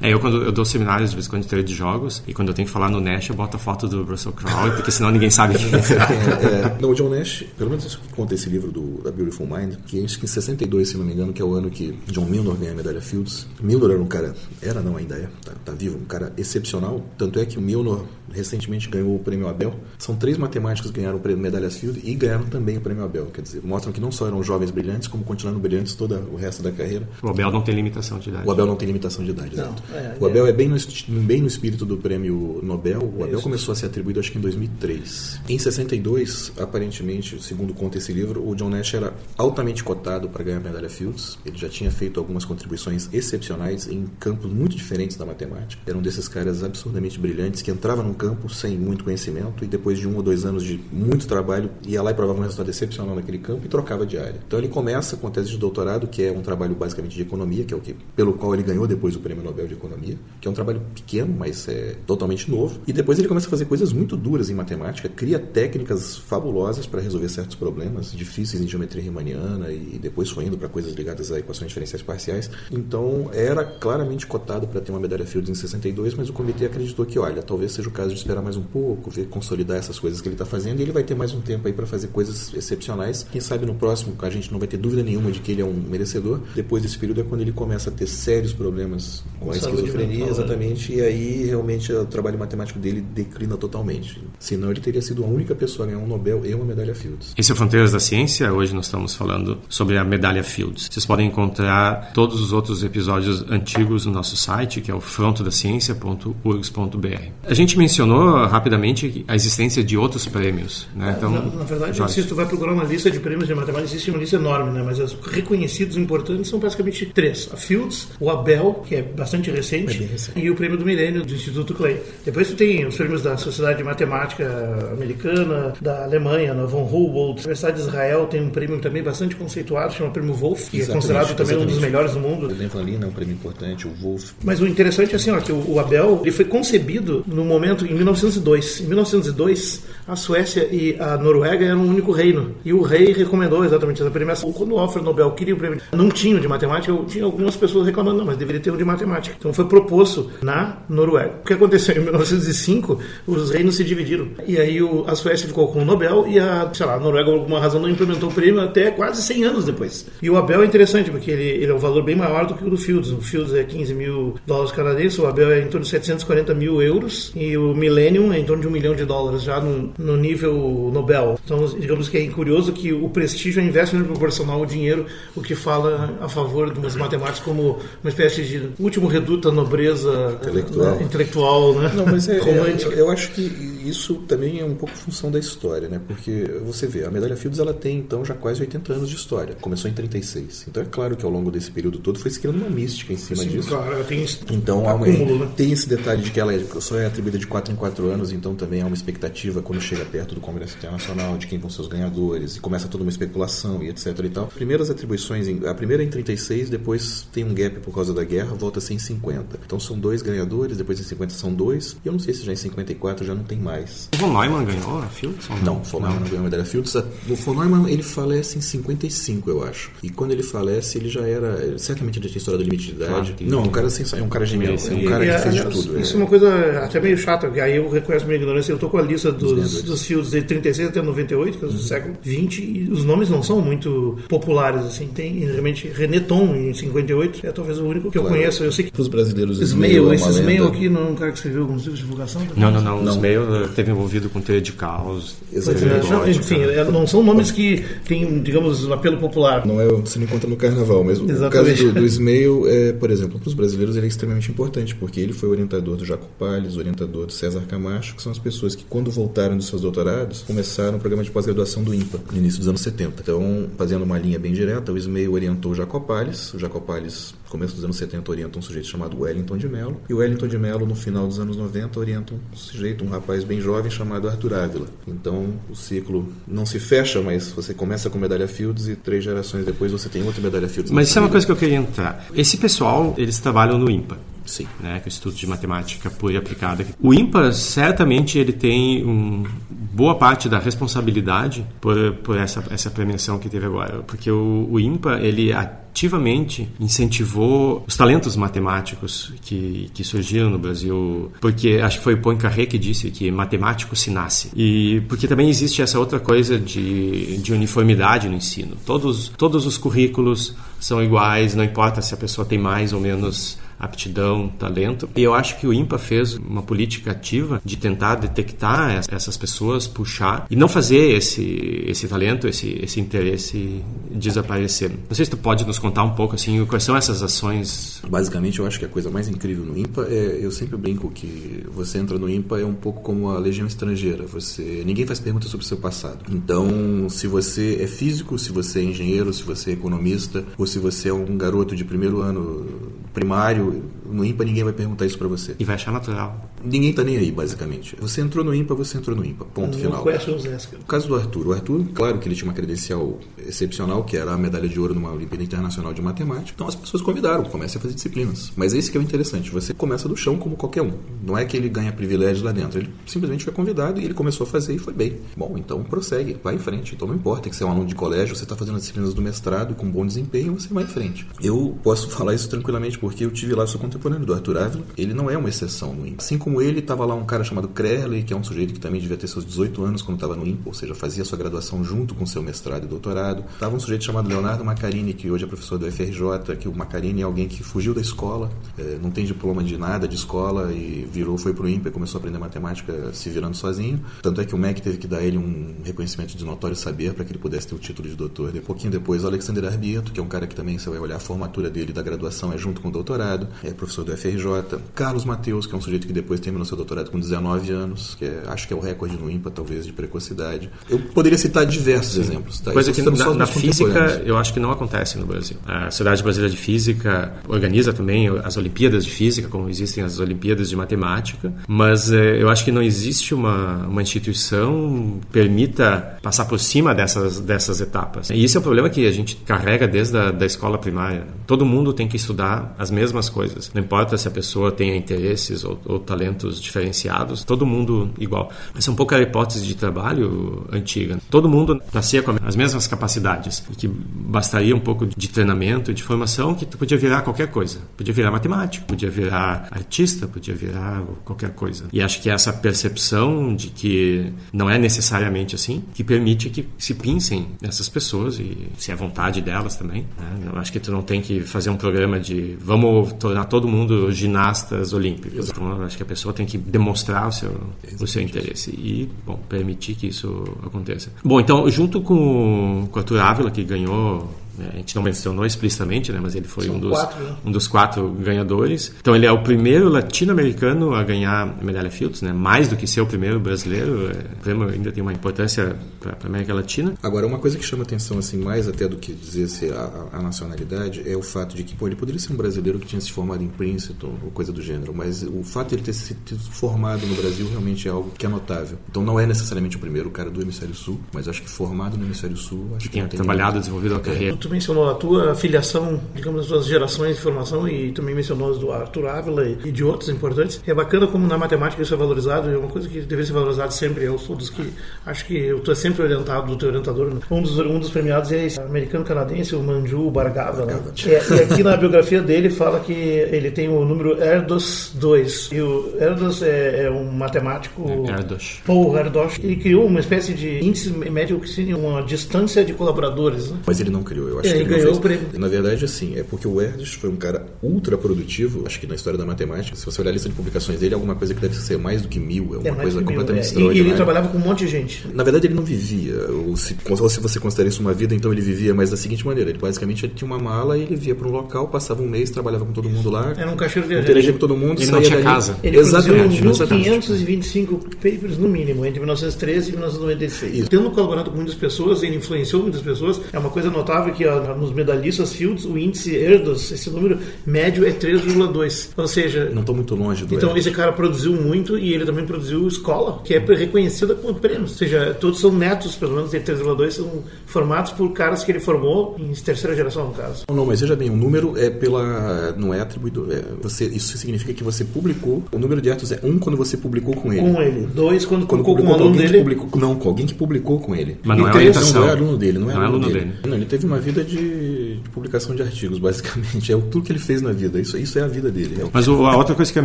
[0.00, 2.34] É, eu quando eu dou seminários de vez em quando de teoria de jogos e
[2.34, 4.90] quando eu tenho que falar no Nash eu boto a foto do Russell Crowe porque
[4.90, 5.82] senão ninguém sabe quem é.
[6.72, 9.46] É, não, o John Nash, pelo menos isso que conta esse livro do, da Beautiful
[9.46, 11.96] Mind, que acho que em 62, se não me engano, que é o ano que
[12.08, 13.46] John Milnor ganha a medalha Fields.
[13.62, 17.04] Milnor era um cara, era não, ainda é, tá, tá vivo, um cara excepcional.
[17.16, 19.74] Tanto é que o Milnor recentemente ganhou o prêmio Abel.
[19.98, 23.26] São três matemáticos que ganharam o prêmio medalhas Fields e ganharam também o prêmio Abel.
[23.26, 26.62] Quer dizer, mostram que não só eram jovens brilhantes, como continuaram brilhantes todo o resto
[26.62, 27.08] da carreira.
[27.22, 28.46] O Abel não tem limitação de idade.
[28.46, 29.82] O Abel não tem limitação de idade, Não, exato.
[29.94, 30.76] é, o Abel é, bem, no,
[31.22, 33.02] bem no espírito do prêmio Nobel.
[33.16, 35.40] O Abel começou a ser atribuído, acho que em 2003.
[35.48, 40.58] Em 62, aparentemente, segundo conta esse livro, o John Nash era altamente cotado para ganhar
[40.58, 41.38] a medalha Fields.
[41.44, 45.82] Ele já tinha feito algumas contribuições excepcionais em campos muito diferentes da matemática.
[45.86, 49.98] Era um desses caras absurdamente brilhantes que entrava num campo sem muito conhecimento e depois
[49.98, 53.16] de um ou dois anos de muito trabalho ia lá e provava um resultado excepcional
[53.16, 54.40] naquele campo e trocava de área.
[54.46, 57.64] Então ele começa com a tese de doutorado, que é um trabalho basicamente de economia,
[57.64, 60.46] que é o que pelo qual ele ganhou depois o prêmio Nobel de Economia, que
[60.46, 62.80] é um trabalho pequeno, mas é totalmente novo.
[62.86, 67.00] E depois ele começa a fazer coisas muito duras em matemática, cria técnicas fabulosas para
[67.00, 71.40] resolver certos problemas difíceis em geometria riemanniana e depois foi indo para coisas ligadas a
[71.40, 72.48] equações diferenciais parciais.
[72.70, 77.04] Então era claramente cotado para ter uma medalha Fields em 62, mas o comitê acreditou
[77.04, 80.20] que, olha, talvez seja o caso de esperar mais um pouco, ver consolidar essas coisas
[80.20, 82.52] que ele está fazendo e ele vai ter mais um tempo aí para fazer coisas
[82.54, 83.26] excepcionais.
[83.30, 85.64] Quem sabe no próximo a gente não vai ter dúvida nenhuma de que ele é
[85.64, 86.40] um merecedor.
[86.54, 90.18] Depois desse período é quando ele começa a ter sérios problemas com a Saúde esquizofrenia,
[90.18, 90.32] mental, né?
[90.32, 94.22] exatamente, e aí realmente o trabalho matemático dele declina totalmente.
[94.38, 97.34] Senão ele teria sido a única pessoa a ganhar um Nobel e uma medalha Fields.
[97.36, 98.52] Esse é o Fronteiras da Ciência.
[98.52, 100.88] Hoje nós estamos falando sobre a medalha Fields.
[100.90, 107.32] Vocês podem encontrar todos os outros episódios antigos no nosso site, que é o frontodaciencia.urgs.br.
[107.44, 110.88] A gente mencionou rapidamente a existência de outros prêmios.
[110.94, 111.14] Né?
[111.16, 112.14] Então, na, na verdade, Jorge.
[112.14, 114.70] se tu vai procurar uma lista de prêmios de matemática, existe uma lista enorme.
[114.70, 114.82] né?
[114.84, 120.02] Mas os reconhecidos importantes são basicamente três: a Fields, o Abel, que é bastante recente,
[120.02, 120.38] é recente.
[120.40, 122.00] e o prêmio do Milênio do Instituto Clay.
[122.24, 127.40] Depois tu tem os prêmios da Sociedade de Matemática Americana, da Alemanha, na Von Humboldt.
[127.40, 130.90] A Universidade de Israel tem um prêmio também bastante conceituado, chama Prêmio Wolf, que Exatamente,
[130.90, 131.70] é considerado também exatamente.
[131.70, 132.46] um dos melhores do mundo.
[132.46, 134.32] O Dan Lina é um prêmio importante, o Wolf.
[134.42, 137.81] Mas o interessante é assim, ó, que o, o Abel ele foi concebido no momento
[137.86, 138.80] em 1902.
[138.80, 142.54] Em 1902, a Suécia e a Noruega eram um único reino.
[142.64, 144.52] E o rei recomendou exatamente essa premiação.
[144.52, 147.86] Quando o Alfred Nobel queria o prêmio, não tinha de matemática, eu tinha algumas pessoas
[147.86, 149.36] reclamando, não, mas deveria ter um de matemática.
[149.38, 151.34] Então foi proposto na Noruega.
[151.42, 151.96] O que aconteceu?
[152.02, 154.28] Em 1905, os reinos se dividiram.
[154.46, 157.38] E aí a Suécia ficou com o Nobel e a, sei lá, a Noruega, por
[157.38, 160.06] alguma razão, não implementou o prêmio até quase 100 anos depois.
[160.20, 162.64] E o Abel é interessante, porque ele, ele é um valor bem maior do que
[162.64, 163.10] o do Fields.
[163.10, 166.82] O Fields é 15 mil dólares canadenses, o Abel é em torno de 740 mil
[166.82, 170.16] euros e o Millennium é em torno de um milhão de dólares, já no, no
[170.16, 171.38] nível Nobel.
[171.44, 175.54] Então, digamos que é curioso que o prestígio é inversamente proporcional ao dinheiro, o que
[175.54, 180.96] fala a favor dos matemáticos como uma espécie de último reduto à nobreza Intelectual.
[180.96, 181.92] né, intelectual né?
[181.94, 182.94] Não, mas é, romântica.
[182.94, 183.42] é- eu acho que
[183.84, 186.00] isso também é um pouco função da história, né?
[186.06, 189.54] Porque você vê, a medalha Fields ela tem então já quase 80 anos de história.
[189.60, 190.66] Começou em 36.
[190.68, 193.16] Então é claro que ao longo desse período todo foi se criando uma mística em
[193.16, 193.68] cima Sim, disso.
[193.68, 194.40] claro, tem isso.
[194.50, 195.48] Então acúmulo, né?
[195.56, 198.32] tem esse detalhe de que ela é- só é atribuída de 4 em 4 anos,
[198.32, 201.82] então também há uma expectativa quando chega perto do Congresso Internacional de quem vão ser
[201.82, 204.46] os ganhadores, e começa toda uma especulação e etc e tal.
[204.46, 208.24] Primeiras atribuições, em- a primeira é em 36, depois tem um gap por causa da
[208.24, 209.58] guerra, volta a ser em 50.
[209.64, 212.52] Então são dois ganhadores, depois em 50 são dois, e eu não sei se já
[212.52, 214.08] em 54 já não tem mais.
[214.14, 215.48] O Von Neumann ganhou a Fields?
[215.62, 216.94] Não, o von Neumann não ganhou a medalha Fields.
[216.94, 219.90] O von Neumann, ele falece em 55, eu acho.
[220.02, 221.78] E quando ele falece, ele já era...
[221.78, 223.32] Certamente já tinha estourado o limite de idade.
[223.32, 224.74] Claro, não, é um cara sem é um cara genial.
[224.74, 226.00] É um cara que fez de aliás, tudo.
[226.00, 226.14] Isso é.
[226.14, 228.72] é uma coisa até meio chata, porque aí eu reconheço minha ignorância.
[228.72, 231.78] Eu tô com a lista dos, dos fios de 36 até 98, que é do
[231.78, 235.06] século 20, e os nomes não são muito populares, assim.
[235.06, 238.36] Tem realmente René Tom, em 58, é talvez o único que eu Claro.
[238.36, 238.64] conheço.
[238.64, 241.36] Eu sei que os brasileiros, Ismail, é esse Ismail aqui não é um cara que
[241.38, 242.42] escreveu alguns livros de divulgação?
[242.56, 243.02] Não, não, não.
[243.02, 243.12] Não.
[243.12, 245.36] Os meio esteve envolvido com teoria de caos.
[245.52, 246.06] Exatamente.
[246.06, 249.66] é, não, enfim, é, não são nomes que têm, digamos, um apelo popular.
[249.66, 251.76] Não é o que você não encontra no carnaval, mas o Exatamente.
[251.82, 255.20] caso do, do Ismail, é, por exemplo, para os brasileiros ele é extremamente importante, porque
[255.20, 258.84] ele foi orientador do Jaco Palles, orientador do César Camacho, que são as pessoas que,
[258.84, 262.68] quando voltaram dos seus doutorados, começaram o programa de pós-graduação do IMPA, no início dos
[262.68, 263.20] anos 70.
[263.20, 267.34] Então, fazendo uma linha bem direta, o Ismail orientou o Jaco Palles, o Jaco Palles,
[267.44, 270.46] no começo dos anos 70, orienta um sujeito chamado Wellington de Mello, e o Wellington
[270.46, 274.28] de Mello, no final dos anos 90, orienta um sujeito, um rapaz bem jovem chamado
[274.28, 274.86] Arthur Ávila.
[275.08, 279.66] Então, o ciclo não se fecha, mas você começa com medalha Fields e três gerações
[279.66, 280.92] depois você tem outra medalha Fields.
[280.92, 282.24] Mas isso é uma coisa que eu queria entrar.
[282.36, 284.30] Esse pessoal, eles trabalham no IMPA.
[284.44, 284.66] Sim.
[284.80, 286.84] né, que é o Instituto de Matemática Pura e Aplicada.
[287.00, 293.38] O IMPA, certamente, ele tem um, boa parte da responsabilidade por, por essa, essa premiação
[293.38, 300.02] que teve agora, porque o, o IMPA, ele ativamente incentivou os talentos matemáticos que, que
[300.02, 304.50] surgiram no Brasil, porque acho que foi o Poincaré que disse que matemático se nasce.
[304.56, 308.76] E porque também existe essa outra coisa de, de uniformidade no ensino.
[308.86, 313.58] Todos, todos os currículos são iguais, não importa se a pessoa tem mais ou menos
[313.78, 315.08] aptidão, talento.
[315.16, 319.36] E eu acho que o IMPA fez uma política ativa de tentar detectar es- essas
[319.36, 324.90] pessoas, puxar e não fazer esse esse talento, esse esse interesse desaparecer.
[324.90, 328.58] Não sei se tu pode nos contar um pouco assim, quais são essas ações Basicamente,
[328.58, 331.98] eu acho que a coisa mais incrível no IMPA é, eu sempre brinco que você
[331.98, 334.24] entra no IMPA é um pouco como a legião estrangeira.
[334.26, 336.18] Você ninguém faz perguntas sobre o seu passado.
[336.30, 340.78] Então, se você é físico, se você é engenheiro, se você é economista, ou se
[340.78, 342.66] você é um garoto de primeiro ano
[343.12, 345.54] primário, no IMPA ninguém vai perguntar isso para você.
[345.58, 346.50] e vai achar natural.
[346.64, 347.96] Ninguém tá nem aí, basicamente.
[348.00, 349.44] Você entrou no IMPA, você entrou no IMPA.
[349.46, 350.02] Ponto No final.
[350.04, 350.76] questions asked.
[350.76, 351.46] O caso do Arthur.
[351.48, 354.94] O Arthur, claro que ele tinha uma credencial excepcional, que era a medalha de ouro
[354.94, 356.52] numa Olimpíada Internacional de Matemática.
[356.54, 358.52] Então as pessoas convidaram, comece a fazer disciplinas.
[358.56, 360.92] Mas esse que é o interessante, você começa do chão como qualquer um.
[361.22, 364.46] Não é que ele ganha privilégios lá dentro, ele simplesmente foi convidado e ele começou
[364.46, 365.18] a fazer e foi bem.
[365.36, 366.94] Bom, então prossegue, vai em frente.
[366.94, 369.14] Então não importa que você é um aluno de colégio, você está fazendo as disciplinas
[369.14, 371.26] do mestrado com bom desempenho, você vai em frente.
[371.42, 374.84] Eu posso falar isso tranquilamente porque eu tive lá, sou contemporâneo do Arthur Ávila.
[374.96, 376.22] Ele não é uma exceção no IMPA.
[376.22, 379.00] Assim como ele, estava lá um cara chamado Crerley, que é um sujeito que também
[379.00, 382.14] devia ter seus 18 anos quando estava no IMPA, ou seja, fazia sua graduação junto
[382.14, 383.44] com seu mestrado e doutorado.
[383.58, 387.22] Tava um sujeito chamado Leonardo Macarini, que hoje é professor do FRJ, que o Macarini
[387.22, 391.08] é alguém que fugiu da escola, eh, não tem diploma de nada de escola e
[391.10, 394.00] virou, foi pro IMPA e começou a aprender matemática se virando sozinho.
[394.20, 397.24] Tanto é que o MEC teve que dar ele um reconhecimento de notório saber para
[397.24, 398.52] que ele pudesse ter o título de doutor.
[398.52, 401.16] De pouquinho depois, o Alexander Arbieto, que é um cara que também você vai olhar
[401.16, 404.78] a formatura dele da graduação é junto com o doutorado, é professor do FRJ.
[404.94, 408.24] Carlos Mateus, que é um sujeito que depois terminou seu doutorado com 19 anos, que
[408.24, 410.70] é, acho que é o recorde no IMPA, talvez, de precocidade.
[410.88, 412.20] Eu poderia citar diversos Sim.
[412.20, 412.60] exemplos.
[412.60, 412.72] Tá?
[412.72, 415.56] Coisa que na, na física eu acho que não acontece no Brasil.
[415.66, 420.68] A Sociedade Brasileira de Física organiza também as Olimpíadas de Física, como existem as Olimpíadas
[420.68, 426.44] de Matemática, mas eh, eu acho que não existe uma, uma instituição que permita passar
[426.44, 428.30] por cima dessas, dessas etapas.
[428.30, 431.26] E isso é o problema que a gente carrega desde a da escola primária.
[431.46, 433.71] Todo mundo tem que estudar as mesmas coisas.
[433.74, 438.50] Não importa se a pessoa tenha interesses ou, ou talentos diferenciados, todo mundo igual.
[438.76, 441.18] Essa é um pouco a hipótese de trabalho antiga.
[441.30, 446.02] Todo mundo nascia com as mesmas capacidades e que bastaria um pouco de treinamento, de
[446.02, 447.80] formação, que podia virar qualquer coisa.
[447.96, 451.84] Podia virar matemático, podia virar artista, podia virar qualquer coisa.
[451.92, 456.94] E acho que essa percepção de que não é necessariamente assim, que permite que se
[456.94, 460.06] pincem essas pessoas e se é vontade delas também.
[460.18, 460.50] Né?
[460.52, 464.10] Eu acho que tu não tem que fazer um programa de vamos tornar todo mundo
[464.12, 465.50] ginastas olímpicos.
[465.50, 467.52] Então, acho que a pessoa tem que demonstrar o seu,
[468.00, 471.10] o seu interesse e, bom, permitir que isso aconteça.
[471.24, 474.28] Bom, então, junto com, com a Arthur Ávila, que ganhou?
[474.72, 476.20] A gente não mencionou explicitamente, né?
[476.20, 477.36] mas ele foi um dos, quatro, né?
[477.44, 478.92] um dos quatro ganhadores.
[479.00, 482.32] Então ele é o primeiro latino-americano a ganhar a medalha Fields, né?
[482.32, 484.10] mais do que ser o primeiro brasileiro.
[484.10, 486.94] É, o prêmio ainda tem uma importância para a América Latina.
[487.02, 490.22] Agora, uma coisa que chama atenção, assim, mais até do que dizer se a, a,
[490.22, 493.10] nacionalidade, é o fato de que pô, ele poderia ser um brasileiro que tinha se
[493.10, 496.14] formado em Princeton ou coisa do gênero, mas o fato de ele ter se
[496.50, 498.78] formado no Brasil realmente é algo que é notável.
[498.88, 502.04] Então não é necessariamente o primeiro cara do Hemisfério Sul, mas acho que formado no
[502.04, 502.68] Hemisfério Sul.
[502.76, 506.48] Acho que, que tenha trabalhado, desenvolvido a carreira tu mencionou a tua filiação, digamos, das
[506.48, 510.62] tuas gerações de formação e também mencionou as do Arthur Ávila e de outros importantes.
[510.66, 513.72] É bacana como na matemática isso é valorizado, é uma coisa que deve ser valorizado
[513.72, 514.04] sempre.
[514.04, 514.72] Eu sou dos que
[515.06, 517.12] acho que eu estou sempre orientado do teu orientador.
[517.12, 517.20] Né?
[517.30, 520.66] Um dos, um dos premiados é esse americano-canadense, o Manju Bargava.
[520.66, 520.80] Né?
[521.06, 525.50] É, e aqui na biografia dele fala que ele tem o número Erdos 2.
[525.52, 527.84] E o Erdos é, é um matemático.
[527.88, 528.60] É, Erdos.
[528.66, 529.38] Paul Erdos.
[529.42, 533.50] Ele criou uma espécie de índice médio que seria uma distância de colaboradores.
[533.50, 533.58] Né?
[533.66, 535.28] Mas ele não criou eu acho é, que ele ganhou o prêmio.
[535.34, 538.94] Na verdade, assim, é porque o Erdős foi um cara ultra produtivo, acho que na
[538.94, 541.40] história da matemática, se você olhar a lista de publicações dele, é alguma coisa que
[541.40, 543.74] deve ser mais do que mil, é uma é coisa completamente mil, é.
[543.74, 545.06] E ele trabalhava com um monte de gente.
[545.12, 548.32] Na verdade, ele não vivia, ou se, ou se você considera isso uma vida, então
[548.32, 551.14] ele vivia mais da seguinte maneira, ele basicamente ele tinha uma mala e ele via
[551.14, 553.34] para um local, passava um mês, trabalhava com todo mundo lá.
[553.36, 554.10] Era um caixeiro viajante.
[554.10, 555.24] Interagia com todo mundo, ele não tinha dali.
[555.24, 555.56] casa.
[555.62, 556.40] Ele Exatamente.
[556.40, 560.58] produziu 525 papers no mínimo, entre 1913 e 1996.
[560.58, 560.70] Isso.
[560.70, 564.72] Tendo colaborado com muitas pessoas, ele influenciou muitas pessoas, é uma coisa notável que nos
[564.72, 568.90] medalhões listas Fields, o índice Erdos, esse número médio é 3,2.
[568.96, 569.50] Ou seja.
[569.52, 570.66] Não estou muito longe do Então, Erdos.
[570.66, 574.62] esse cara produziu muito e ele também produziu escola, que é reconhecida com prêmio.
[574.62, 578.60] Ou seja, todos são netos, pelo menos, de 3,2 são formados por caras que ele
[578.60, 580.44] formou em terceira geração, no caso.
[580.50, 582.52] Não, mas veja bem, o número é pela.
[582.56, 583.28] não é atribuído.
[583.32, 585.42] É, você, isso significa que você publicou.
[585.52, 587.40] O número de Erdos é um quando você publicou com ele.
[587.42, 587.88] Com ele.
[587.94, 589.38] Dois quando, quando publicou, com, com aluno dele.
[589.38, 591.18] Publicou, não, com alguém que publicou com ele.
[591.24, 593.12] Mas não e é três, não é aluno dele, não é, não aluno, é aluno
[593.12, 593.24] dele.
[593.32, 593.38] dele.
[593.46, 596.72] Não, ele teve uma vida de de, publicação de artigos, basicamente.
[596.72, 597.80] É tudo que ele fez na vida.
[597.80, 598.82] Isso, isso é a vida dele.
[598.82, 599.84] É Mas o, a outra coisa que eu ia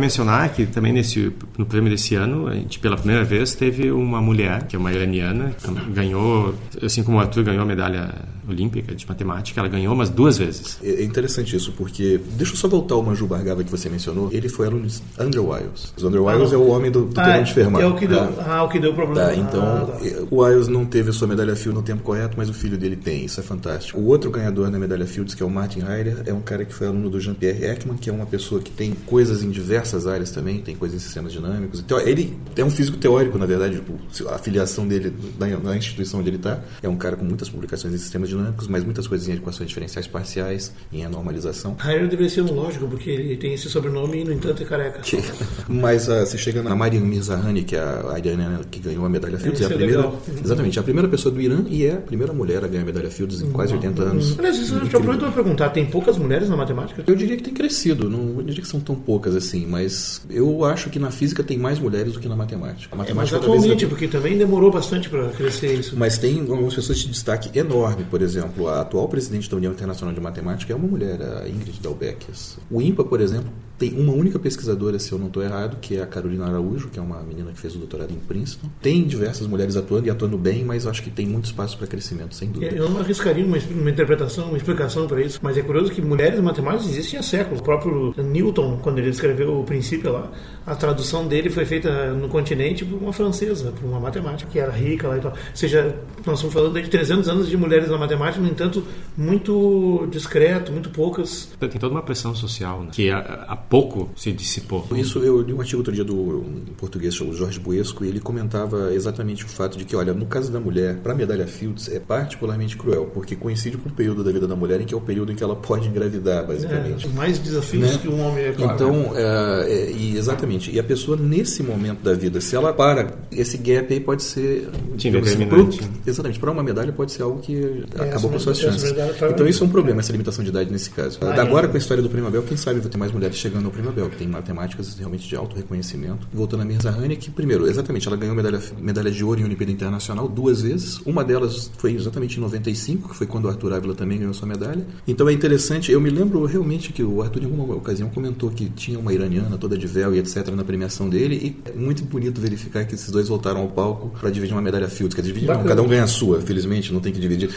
[0.00, 3.90] mencionar é que também nesse, no prêmio desse ano, a gente pela primeira vez teve
[3.90, 8.14] uma mulher, que é uma iraniana, que ganhou, assim como o Arthur ganhou a medalha
[8.48, 10.78] olímpica de matemática, ela ganhou umas duas vezes.
[10.82, 12.20] É, é interessante isso, porque.
[12.32, 14.30] Deixa eu só voltar ao Manju Bargava que você mencionou.
[14.32, 15.92] Ele foi aluno de Andrew Wiles.
[16.00, 17.82] O Andrew Wiles ah, é o homem do, do ah, de Fermat.
[17.82, 18.44] É o que deu, tá?
[18.46, 19.28] ah, o que deu problema.
[19.28, 19.98] Tá, então, ah, tá.
[20.30, 22.96] o Wiles não teve a sua medalha Fields no tempo correto, mas o filho dele
[22.96, 23.24] tem.
[23.24, 24.00] Isso é fantástico.
[24.00, 26.74] O outro ganhador da medalha Fields, que é o Martin Heider, é um cara que
[26.74, 30.30] foi aluno do Jean-Pierre Ekman, que é uma pessoa que tem coisas em diversas áreas
[30.30, 31.80] também, tem coisas em sistemas dinâmicos.
[31.80, 36.30] Então, ele é um físico teórico, na verdade, tipo, a filiação dele na, instituição onde
[36.30, 36.60] ele está.
[36.82, 40.06] É um cara com muitas publicações em sistemas dinâmicos, mas muitas coisas em equações diferenciais
[40.06, 41.76] parciais, em anormalização.
[41.84, 45.00] Heider deveria ser um lógico, porque ele tem esse sobrenome e, no entanto, é careca.
[45.00, 45.18] Que,
[45.68, 49.38] mas uh, você chega na Mariam Mirzahani, que é a iraniana que ganhou a medalha
[49.38, 50.22] Fields, é a primeira, legal.
[50.44, 53.10] exatamente, a primeira pessoa do Irã e é a primeira mulher a ganhar a medalha
[53.10, 54.38] Fields em quase 80 anos.
[54.38, 57.04] Aliás, isso eu já perguntar, tem poucas mulheres na matemática?
[57.06, 60.90] Eu diria que tem crescido, não diria que são tão poucas assim, mas eu acho
[60.90, 62.94] que na física tem mais mulheres do que na matemática.
[62.94, 65.96] A matemática é, mas atualmente, porque também demorou bastante para crescer isso.
[65.96, 70.14] Mas tem algumas pessoas de destaque enorme, por exemplo, a atual presidente da União Internacional
[70.14, 72.58] de Matemática é uma mulher, a Ingrid Dalbeckes.
[72.70, 76.02] O IMPA, por exemplo, tem uma única pesquisadora, se eu não estou errado, que é
[76.02, 78.68] a Carolina Araújo, que é uma menina que fez o doutorado em Princeton.
[78.82, 82.34] Tem diversas mulheres atuando e atuando bem, mas acho que tem muito espaço para crescimento,
[82.34, 82.74] sem dúvida.
[82.74, 86.40] Eu não arriscaria uma, uma interpretação, uma explicação para isso, mas é curioso que mulheres
[86.40, 87.60] matemáticas existem há séculos.
[87.60, 90.30] O próprio Newton, quando ele escreveu o princípio lá,
[90.66, 94.72] a tradução dele foi feita no continente por uma francesa, por uma matemática que era
[94.72, 95.30] rica lá e tal.
[95.30, 98.84] Ou seja, nós estamos falando de 300 anos de mulheres na matemática, no entanto,
[99.16, 101.48] muito discreto, muito poucas.
[101.60, 102.90] Tem toda uma pressão social, né?
[102.92, 104.86] que a, a pouco se dissipou.
[104.96, 108.20] Isso eu li um artigo outro dia do um português chamado Jorge Buesco e ele
[108.20, 111.88] comentava exatamente o fato de que, olha, no caso da mulher, para a medalha Fields
[111.88, 114.96] é particularmente cruel, porque coincide com o período da vida da mulher em que é
[114.96, 117.06] o período em que ela pode engravidar, basicamente.
[117.06, 117.98] É, mais desafios né?
[118.00, 118.74] que um homem é claro.
[118.74, 120.70] Então, é, é, e exatamente.
[120.70, 124.68] E a pessoa nesse momento da vida, se ela para, esse gap aí pode ser
[124.98, 125.68] Sim, assim, pro,
[126.06, 128.94] exatamente para uma medalha pode ser algo que é, acabou com suas chances.
[129.30, 131.18] Então isso é um problema, essa limitação de idade nesse caso.
[131.22, 133.57] Ah, Agora com a história do Prêmio Abel, quem sabe vai ter mais mulheres chegando
[133.66, 136.28] ao Prêmio Abel, que tem matemáticas realmente de alto reconhecimento.
[136.32, 139.72] Voltando a Mirza Hani, que primeiro, exatamente, ela ganhou medalha, medalha de ouro em Olimpíada
[139.72, 141.00] Internacional duas vezes.
[141.04, 144.46] Uma delas foi exatamente em 95, que foi quando o Arthur Ávila também ganhou sua
[144.46, 144.86] medalha.
[145.06, 148.68] Então é interessante, eu me lembro realmente que o Arthur em alguma ocasião comentou que
[148.70, 152.40] tinha uma iraniana toda de véu e etc na premiação dele e é muito bonito
[152.40, 155.64] verificar que esses dois voltaram ao palco para dividir uma medalha Fields, que dividir, não,
[155.64, 157.50] cada um ganha a sua, felizmente, não tem que dividir.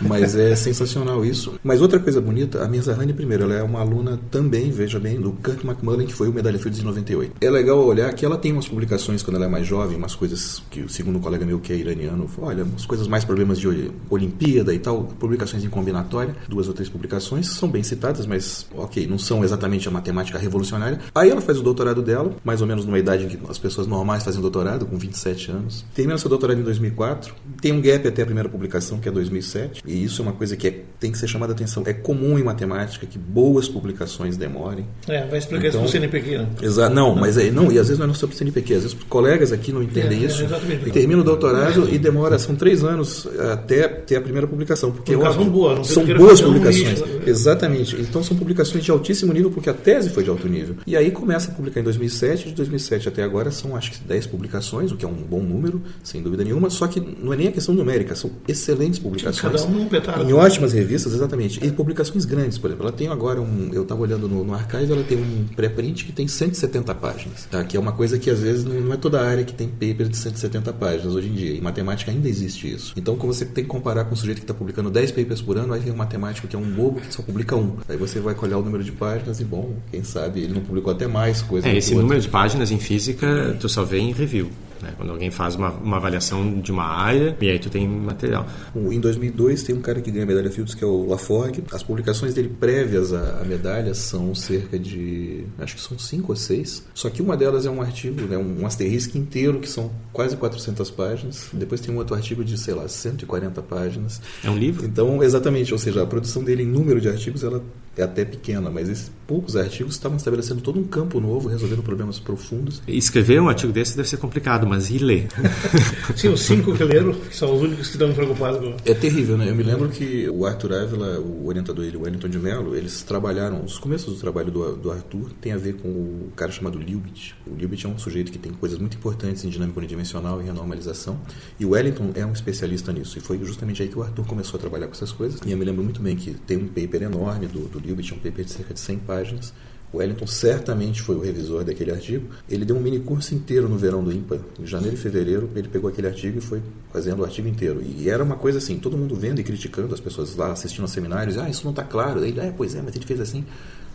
[0.00, 1.54] Mas é sensacional isso.
[1.62, 5.20] Mas outra coisa bonita, a Mirza Hani, primeiro, ela é uma aluna também, veja bem,
[5.20, 7.36] do Kirk McMullen, que foi o medalha Fields de 98.
[7.40, 10.62] É legal olhar que ela tem umas publicações quando ela é mais jovem, umas coisas
[10.70, 13.68] que, segundo um colega meu que é iraniano, olha, umas coisas mais problemas de
[14.08, 19.06] Olimpíada e tal, publicações em combinatória, duas ou três publicações, são bem citadas, mas ok,
[19.06, 20.98] não são exatamente a matemática revolucionária.
[21.14, 23.86] Aí ela faz o doutorado dela, mais ou menos numa idade em que as pessoas
[23.86, 25.84] normais fazem doutorado, com 27 anos.
[25.94, 29.82] Termina seu doutorado em 2004, tem um gap até a primeira publicação, que é 2007,
[29.86, 31.82] e isso é uma coisa que é, tem que ser chamada atenção.
[31.86, 34.86] É comum em matemática que boas publicações demorem.
[35.06, 36.48] É, vai explicar então, isso para o CNPq, né?
[36.62, 38.82] Exato, não, mas é, não, e às vezes não é só para o CNPq, às
[38.82, 40.44] vezes colegas aqui não entendem é, isso.
[40.44, 44.92] É, termina o doutorado e demora, são três anos até ter a primeira publicação.
[44.92, 47.02] Porque são boas, são boas publicações.
[47.02, 47.96] Um Exatamente.
[48.00, 50.76] Então são publicações de altíssimo nível, porque a tese foi de alto nível.
[50.86, 54.26] E aí começa a publicar em 2007, de 2007 até agora são acho que 10
[54.26, 57.48] publicações, o que é um bom número, sem dúvida nenhuma, só que não é nem
[57.48, 59.40] a questão numérica, são excelentes publicações.
[59.40, 61.64] Cada um um Em ótimas revistas, exatamente.
[61.64, 62.86] E publicações grandes, por exemplo.
[62.86, 63.70] Ela tem agora um.
[63.72, 65.23] Eu estava olhando no, no archive, ela tem um
[65.56, 67.46] pré-print que tem 170 páginas.
[67.50, 67.64] Tá?
[67.64, 70.08] Que é uma coisa que às vezes não, é toda a área que tem paper
[70.08, 71.56] de 170 páginas hoje em dia.
[71.56, 72.92] Em matemática ainda existe isso.
[72.96, 75.56] Então, como você tem que comparar com um sujeito que está publicando 10 papers por
[75.56, 77.76] ano, aí tem um matemático que é um bobo que só publica um.
[77.88, 80.92] Aí você vai colher o número de páginas e, bom, quem sabe ele não publicou
[80.92, 81.70] até mais coisas.
[81.70, 84.50] É, esse número de páginas em física tu só vê em review.
[84.82, 84.92] Né?
[84.96, 88.46] Quando alguém faz uma, uma avaliação de uma área e aí tu tem material.
[88.74, 91.64] Em 2002 tem um cara que ganha a medalha Fields que é o Laforgue.
[91.72, 96.36] As publicações dele prévias à, à, medalha são cerca de, acho que são cinco ou
[96.36, 96.84] seis.
[96.94, 100.90] Só que uma delas é um artigo, né, um asterisco inteiro que são quase 400
[100.90, 101.48] páginas.
[101.52, 104.20] Depois tem um outro artigo de, sei lá, 140 páginas.
[104.42, 104.84] É um livro?
[104.86, 107.62] Então, exatamente, ou seja, a produção dele em número de artigos ela
[107.96, 112.18] é até pequena, mas esses poucos artigos estavam estabelecendo todo um campo novo, resolvendo problemas
[112.18, 112.82] profundos.
[112.86, 115.28] Escrever um artigo desse deve ser complicado, mas e ler?
[116.16, 118.76] Sim, os cinco que leram, que são os únicos que estão preocupados com...
[118.84, 119.48] É terrível, né?
[119.48, 123.02] Eu me lembro que o Arthur Ávila, o orientador dele, o Wellington de Mello, eles
[123.02, 126.78] trabalharam, os começos do trabalho do, do Arthur tem a ver com o cara chamado
[126.78, 127.32] Lubitsch.
[127.46, 131.18] O Lubitsch é um sujeito que tem coisas muito importantes em dinâmica unidimensional e renormalização,
[131.58, 134.58] e o Wellington é um especialista nisso, e foi justamente aí que o Arthur começou
[134.58, 137.04] a trabalhar com essas coisas, e eu me lembro muito bem que tem um paper
[137.04, 139.52] enorme do, do Lubitsch, um paper de cerca de 100 páginas.
[139.92, 142.28] O Wellington certamente foi o revisor daquele artigo.
[142.50, 144.40] Ele deu um mini curso inteiro no verão do IMPA.
[144.58, 146.60] Em janeiro e fevereiro, ele pegou aquele artigo e foi
[146.92, 147.80] fazendo o artigo inteiro.
[147.80, 150.90] E era uma coisa assim, todo mundo vendo e criticando, as pessoas lá assistindo aos
[150.90, 151.38] seminários.
[151.38, 152.20] Ah, isso não está claro.
[152.20, 153.44] Daí, ah, pois é, mas gente fez assim.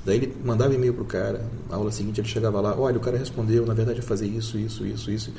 [0.06, 1.46] Daí ele mandava e-mail pro cara.
[1.70, 4.58] Na aula seguinte ele chegava lá, olha, o cara respondeu, na verdade é fazer isso,
[4.58, 5.34] isso, isso, isso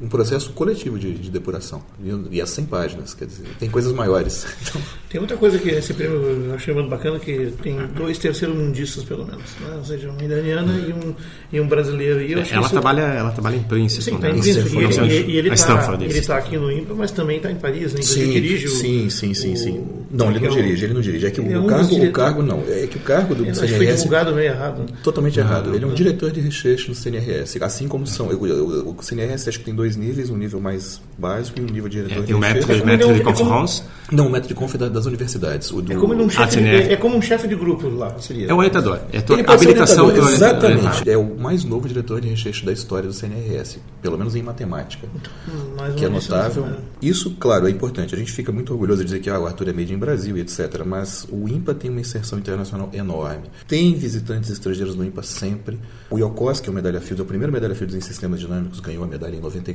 [0.00, 1.82] um processo coletivo de, de depuração.
[2.30, 4.46] E, é 100 páginas, quer dizer, tem coisas maiores.
[4.64, 4.80] Então...
[5.14, 9.04] Tem outra coisa que esse prêmio eu achei muito bacana, que tem dois terceiros mundistas,
[9.04, 9.44] pelo menos.
[9.60, 9.76] Né?
[9.76, 11.14] Ou seja, uma iraniana e um,
[11.52, 12.20] e um brasileiro.
[12.20, 12.70] E ela, isso...
[12.70, 14.02] trabalha, ela trabalha em Princeton.
[14.02, 14.36] Sim, está né?
[14.36, 15.04] em Princeton.
[15.04, 17.94] E, ele está aqui no IMPA, mas também está em Paris.
[17.94, 18.02] Né?
[18.02, 19.86] Sim, dirige o, sim, sim, sim, sim.
[20.10, 21.26] Não, ele não é dirige, ele não dirige.
[21.26, 22.64] É que o, é um cargo, o cargo não.
[22.66, 23.76] É que o cargo do CNRS...
[23.76, 24.84] Foi divulgado meio errado.
[25.04, 25.72] Totalmente errado.
[25.72, 27.62] Ele é um diretor de recheio no CNRS.
[27.62, 28.26] Assim como são...
[28.26, 31.88] O, o CNRS acho que tem dois níveis, um nível mais básico e um nível
[31.88, 32.22] de diretor.
[32.22, 33.82] É, tem o método, de, método de conference?
[34.12, 35.70] Não, o método de conference das universidades.
[35.70, 38.48] Do, é, como um chefe, é, é, como um chefe de grupo lá, seria.
[38.48, 39.00] É o orientador.
[39.12, 39.18] É
[39.50, 41.08] habilitação do Exatamente.
[41.08, 45.06] É o mais novo diretor de recheio da história do CNRS, pelo menos em matemática.
[45.48, 46.66] Hum, que é notável.
[47.00, 48.14] Isso, claro, é importante.
[48.14, 50.36] A gente fica muito orgulhoso de dizer que ah, o Arthur é made em Brasil,
[50.36, 50.84] etc.
[50.86, 53.44] Mas o IMPA tem uma inserção internacional enorme.
[53.66, 55.78] Tem visitantes estrangeiros no IMPA sempre.
[56.10, 58.80] O Yokos, que é o medalha Fields, é o primeiro medalha Fields em sistemas dinâmicos,
[58.80, 59.73] ganhou a medalha em 94.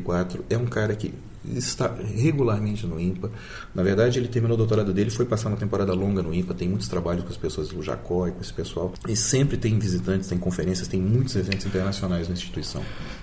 [0.49, 1.13] É um cara que
[1.55, 3.31] está regularmente no IMPA.
[3.73, 6.67] Na verdade, ele terminou o doutorado dele, foi passar uma temporada longa no IMPA, tem
[6.67, 8.93] muitos trabalhos com as pessoas do Jacó e com esse pessoal.
[9.07, 12.81] E sempre tem visitantes, tem conferências, tem muitos eventos internacionais na instituição.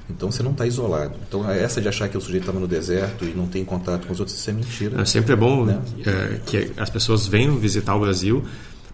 [0.09, 1.15] Então você não está isolado.
[1.29, 4.13] Então essa de achar que o sujeito estava no deserto e não tem contato com
[4.13, 5.01] os outros, isso é mentira.
[5.01, 5.81] É, sempre é bom né?
[6.07, 8.45] é, que as pessoas venham visitar o Brasil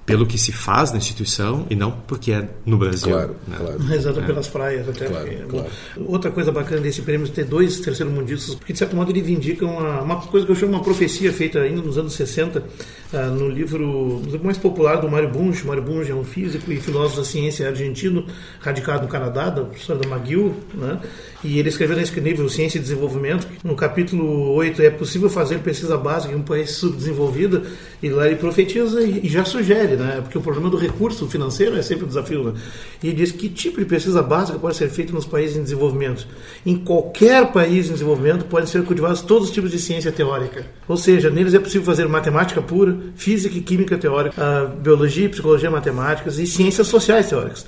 [0.04, 3.10] pelo que se faz na instituição e não porque é no Brasil.
[3.12, 3.56] Claro, né?
[3.58, 3.94] claro.
[3.94, 4.26] Exato, É.
[4.26, 5.06] pelas praias até.
[5.06, 5.66] Claro, porque, claro.
[6.06, 9.64] Outra coisa bacana desse prêmio é ter dois terceiro-mundistas, porque de certo modo ele vindica
[9.64, 12.64] uma, uma coisa que eu chamo uma profecia feita ainda nos anos 60,
[13.12, 15.66] ah, no livro mais popular do Mário Bunge.
[15.66, 18.24] Mário Bunge é um físico e filósofo da ciência argentino,
[18.58, 20.98] radicado no Canadá, da professora da McGill, né?
[21.44, 25.98] e ele escreveu nesse livro Ciência e Desenvolvimento, no capítulo 8, é possível fazer pesquisa
[25.98, 27.62] básica em um país subdesenvolvido,
[28.02, 30.20] e lá ele profetiza e, e já sugere, né?
[30.22, 32.44] porque o problema do recurso financeiro é sempre um desafio.
[32.44, 32.54] Né?
[33.02, 36.26] E ele diz que tipo de pesquisa básica pode ser feita nos países em desenvolvimento.
[36.64, 40.66] Em qualquer país em desenvolvimento podem ser cultivados todos os tipos de ciência teórica.
[40.88, 45.70] Ou seja, neles é possível fazer matemática pura, física e química teórica, ah, biologia, psicologia,
[45.70, 47.66] matemáticas e ciências sociais teóricas.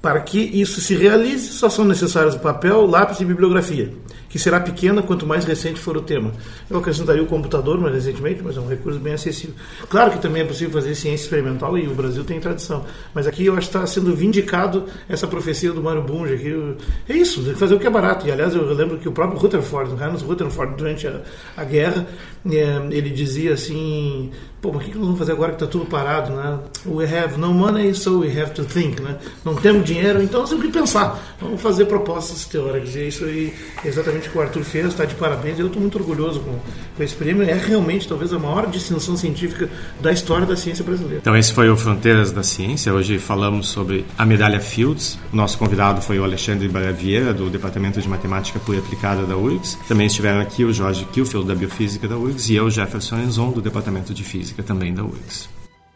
[0.00, 3.92] Para que isso se realize, só são necessários papel, lápis e bibliografia,
[4.28, 6.32] que será pequena quanto mais recente for o tema.
[6.68, 9.54] Eu acrescentaria o computador mais recentemente, mas é um recurso bem acessível.
[9.88, 13.46] Claro que também é possível fazer ciência experimental e o Brasil tem tradição, mas aqui
[13.46, 16.34] eu acho que está sendo vindicado essa profecia do Mário Bunge.
[16.34, 16.76] Aqui,
[17.08, 18.26] é isso, que fazer o que é barato.
[18.26, 21.22] E aliás, eu lembro que o próprio Rutherford, o Hans Rutherford, durante a,
[21.56, 22.06] a guerra,
[22.50, 25.66] eh, ele dizia assim: pô, mas o que que nós vamos fazer agora que está
[25.66, 26.58] tudo parado, né?
[26.86, 29.16] We have no money, so we have to think, né?
[29.44, 31.18] Não temos dinheiro, então nós temos que pensar.
[31.40, 32.94] Vamos fazer propostas teóricas.
[32.94, 35.58] E é isso aí, exatamente o que o Arthur fez, está de parabéns.
[35.58, 36.58] Eu estou muito orgulhoso com,
[36.96, 37.42] com esse prêmio.
[37.42, 39.68] É realmente, talvez, a maior distinção científica
[40.00, 41.18] da história da ciência brasileira.
[41.20, 42.92] Então esse foi o Fronteiras da Ciência.
[42.92, 45.18] Hoje falamos sobre a medalha Fields.
[45.32, 49.36] O nosso convidado foi o Alexandre Braga Vieira, do Departamento de Matemática Pura Aplicada da
[49.36, 49.78] URGS.
[49.86, 53.60] Também estiveram aqui o Jorge Kilfield, da Biofísica da URGS, e eu, Jefferson Enzon, do
[53.60, 55.57] Departamento de Física, também da URGS.